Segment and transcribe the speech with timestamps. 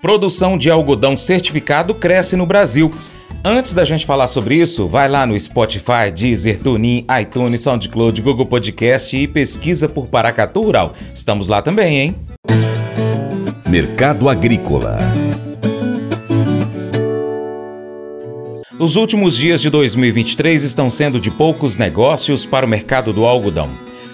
[0.00, 2.88] Produção de algodão certificado cresce no Brasil.
[3.44, 8.46] Antes da gente falar sobre isso, vai lá no Spotify, Deezer, TuneIn, iTunes, SoundCloud, Google
[8.46, 10.94] Podcast e pesquisa por Paracatu Rural.
[11.12, 12.16] Estamos lá também, hein?
[13.68, 14.98] Mercado Agrícola
[18.78, 23.68] Os últimos dias de 2023 estão sendo de poucos negócios para o mercado do algodão.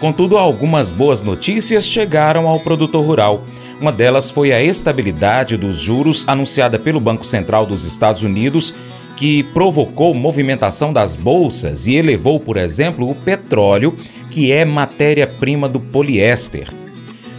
[0.00, 3.44] Contudo, algumas boas notícias chegaram ao produtor rural.
[3.80, 8.74] Uma delas foi a estabilidade dos juros anunciada pelo Banco Central dos Estados Unidos,
[9.16, 13.96] que provocou movimentação das bolsas e elevou, por exemplo, o petróleo,
[14.30, 16.68] que é matéria-prima do poliéster.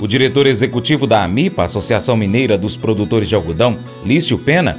[0.00, 4.78] O diretor executivo da AMIPA, Associação Mineira dos Produtores de Algodão, Lício Pena,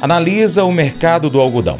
[0.00, 1.78] analisa o mercado do algodão.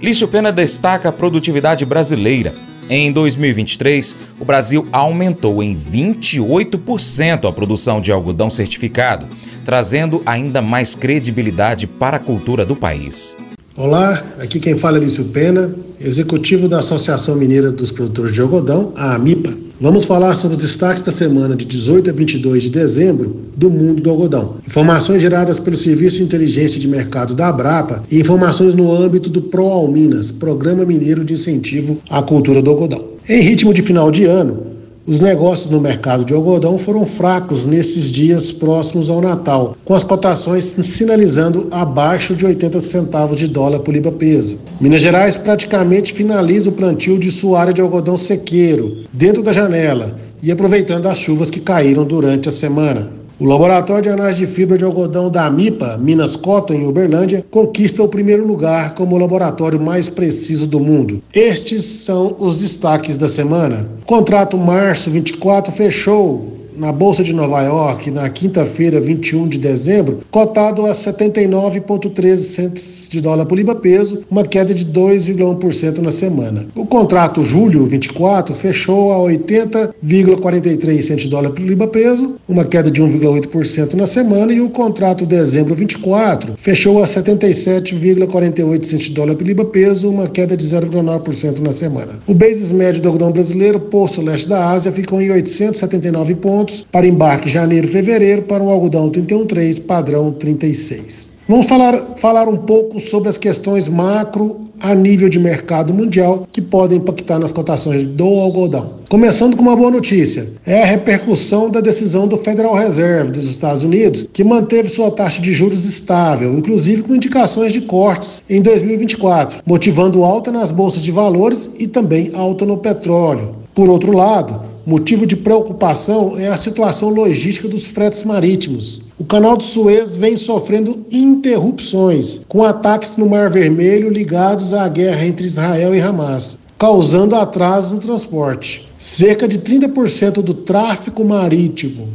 [0.00, 2.54] Lício Pena destaca a produtividade brasileira
[2.88, 9.26] em 2023, o Brasil aumentou em 28% a produção de algodão certificado,
[9.64, 13.36] trazendo ainda mais credibilidade para a cultura do país.
[13.76, 18.92] Olá, aqui quem fala é Lício Pena, executivo da Associação Mineira dos Produtores de Algodão,
[18.94, 19.50] a AMIPA.
[19.80, 24.00] Vamos falar sobre os destaques da semana de 18 a 22 de dezembro do mundo
[24.00, 24.56] do algodão.
[24.64, 29.42] Informações geradas pelo Serviço de Inteligência de Mercado da Abrapa e informações no âmbito do
[29.42, 33.04] ProAlminas, Programa Mineiro de Incentivo à Cultura do Algodão.
[33.28, 34.73] Em ritmo de final de ano,
[35.06, 40.02] os negócios no mercado de algodão foram fracos nesses dias próximos ao Natal, com as
[40.02, 44.58] cotações sinalizando abaixo de 80 centavos de dólar por libra-peso.
[44.80, 50.18] Minas Gerais praticamente finaliza o plantio de sua área de algodão sequeiro, dentro da janela,
[50.42, 53.23] e aproveitando as chuvas que caíram durante a semana.
[53.36, 58.00] O Laboratório de Análise de Fibra de Algodão da AMIPA, Minas Cotton, em Uberlândia, conquista
[58.00, 61.20] o primeiro lugar como o laboratório mais preciso do mundo.
[61.34, 63.88] Estes são os destaques da semana.
[64.06, 70.84] Contrato março 24 fechou na Bolsa de Nova York, na quinta-feira, 21 de dezembro, cotado
[70.86, 76.66] a 79,13 centos de dólar por libra peso, uma queda de 2,1% na semana.
[76.74, 82.90] O contrato julho 24 fechou a 80,43 centos de dólar por libra peso, uma queda
[82.90, 89.34] de 1,8% na semana, e o contrato dezembro 24 fechou a 77,48 centos de dólar
[89.34, 92.20] por libra peso, uma queda de 0,9% na semana.
[92.26, 96.86] O basis médio do algodão brasileiro, posto leste da Ásia, ficou em 879 pontos pontos
[96.90, 101.34] para embarque janeiro fevereiro para o algodão 31,3 padrão 36.
[101.46, 106.62] Vamos falar, falar um pouco sobre as questões macro a nível de mercado mundial que
[106.62, 108.94] podem impactar nas cotações do algodão.
[109.10, 113.84] Começando com uma boa notícia: é a repercussão da decisão do Federal Reserve dos Estados
[113.84, 119.60] Unidos, que manteve sua taxa de juros estável, inclusive com indicações de cortes em 2024,
[119.66, 123.56] motivando alta nas bolsas de valores e também alta no petróleo.
[123.74, 129.00] Por outro lado, Motivo de preocupação é a situação logística dos fretes marítimos.
[129.18, 135.26] O canal do Suez vem sofrendo interrupções, com ataques no Mar Vermelho ligados à guerra
[135.26, 138.86] entre Israel e Hamas, causando atraso no transporte.
[138.98, 142.08] Cerca de 30% do tráfego marítimo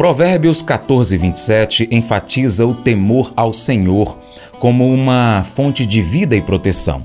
[0.00, 4.16] Provérbios 14, 27 enfatiza o temor ao Senhor
[4.58, 7.02] como uma fonte de vida e proteção.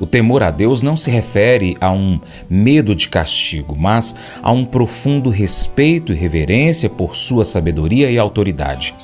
[0.00, 4.64] O temor a Deus não se refere a um medo de castigo, mas a um
[4.64, 8.94] profundo respeito e reverência por sua sabedoria e autoridade.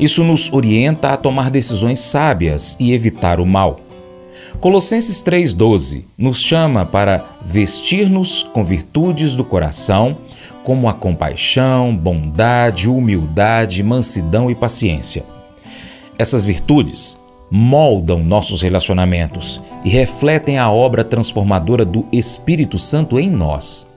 [0.00, 3.78] Isso nos orienta a tomar decisões sábias e evitar o mal.
[4.58, 10.16] Colossenses 3,12 nos chama para vestir-nos com virtudes do coração,
[10.70, 15.24] como a compaixão, bondade, humildade, mansidão e paciência.
[16.16, 17.18] Essas virtudes
[17.50, 23.88] moldam nossos relacionamentos e refletem a obra transformadora do Espírito Santo em nós.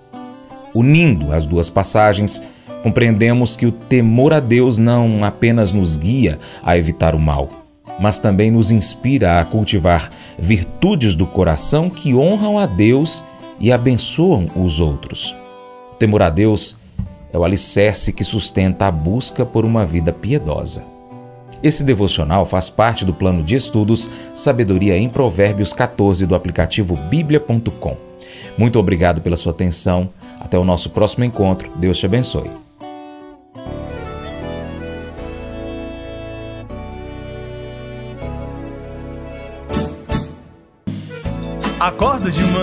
[0.73, 2.41] Unindo as duas passagens,
[2.81, 7.49] compreendemos que o temor a Deus não apenas nos guia a evitar o mal,
[7.99, 13.23] mas também nos inspira a cultivar virtudes do coração que honram a Deus
[13.59, 15.42] e abençoam os outros.
[16.03, 16.75] Temor a Deus
[17.31, 20.83] é o alicerce que sustenta a busca por uma vida piedosa.
[21.63, 27.95] Esse devocional faz parte do plano de estudos Sabedoria em Provérbios 14 do aplicativo bíblia.com.
[28.57, 30.09] Muito obrigado pela sua atenção.
[30.41, 31.69] Até o nosso próximo encontro.
[31.77, 32.51] Deus te abençoe.
[41.79, 42.62] Acordo de manhã